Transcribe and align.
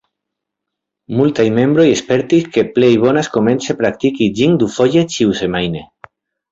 Multaj 1.19 1.45
membroj 1.59 1.85
spertis 2.01 2.49
ke 2.57 2.65
plej 2.79 2.91
bonas 3.05 3.33
komence 3.39 3.79
praktiki 3.85 4.33
ĝin 4.41 4.61
dufoje 4.65 5.09
ĉiusemajne. 5.17 5.91